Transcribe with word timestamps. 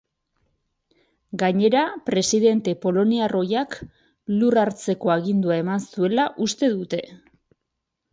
Gainera, 1.41 1.81
presidente 2.07 2.73
poloniar 2.85 3.35
ohiak 3.39 3.75
lur 4.39 4.57
hartzeko 4.63 5.13
agindua 5.17 5.59
eman 5.65 5.85
zuela 5.93 6.25
uste 6.47 6.71
dute. 6.79 7.03